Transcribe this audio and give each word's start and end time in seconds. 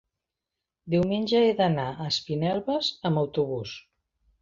diumenge 0.93 1.43
he 1.49 1.53
d'anar 1.61 1.87
a 1.91 2.09
Espinelves 2.15 2.93
amb 3.11 3.25
autobús. 3.27 3.79